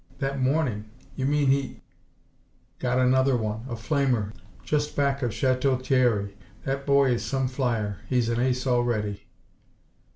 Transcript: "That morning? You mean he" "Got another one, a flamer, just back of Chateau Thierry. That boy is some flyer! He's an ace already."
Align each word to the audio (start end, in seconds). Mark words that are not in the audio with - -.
"That 0.17 0.41
morning? 0.41 0.85
You 1.15 1.27
mean 1.27 1.49
he" 1.51 1.83
"Got 2.79 2.97
another 2.97 3.37
one, 3.37 3.65
a 3.69 3.75
flamer, 3.75 4.33
just 4.63 4.95
back 4.95 5.21
of 5.21 5.31
Chateau 5.31 5.77
Thierry. 5.77 6.35
That 6.63 6.87
boy 6.87 7.11
is 7.11 7.23
some 7.23 7.47
flyer! 7.47 7.99
He's 8.09 8.27
an 8.27 8.39
ace 8.39 8.65
already." 8.65 9.27